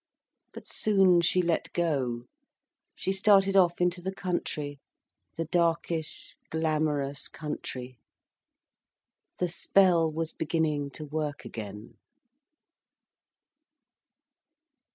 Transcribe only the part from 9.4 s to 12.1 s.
spell was beginning to work again.